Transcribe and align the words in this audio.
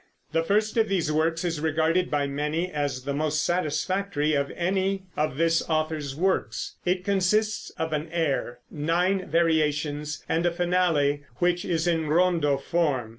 The 0.31 0.41
first 0.41 0.77
of 0.77 0.89
these 0.89 1.11
works 1.11 1.45
is 1.45 1.59
regarded 1.61 2.09
by 2.09 2.25
many 2.25 2.71
as 2.71 3.03
the 3.03 3.13
most 3.13 3.43
satisfactory 3.45 4.33
of 4.33 4.49
any 4.55 5.03
of 5.15 5.37
this 5.37 5.61
author's 5.69 6.15
works. 6.15 6.73
It 6.85 7.05
consists 7.05 7.69
of 7.77 7.93
an 7.93 8.09
air, 8.11 8.61
nine 8.71 9.29
variations 9.29 10.25
and 10.27 10.43
a 10.47 10.51
finale 10.51 11.21
which 11.35 11.63
is 11.65 11.85
in 11.85 12.07
rondo 12.07 12.57
form. 12.57 13.09